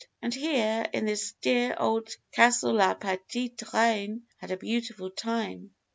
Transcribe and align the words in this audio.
"And 0.19 0.33
here 0.33 0.87
in 0.93 1.05
this 1.05 1.33
dear 1.41 1.75
old 1.79 2.15
Castle 2.31 2.73
La 2.73 2.95
Petite 2.95 3.61
Reine 3.71 4.23
had 4.37 4.49
a 4.49 4.57
beautiful 4.57 5.11
time. 5.11 5.75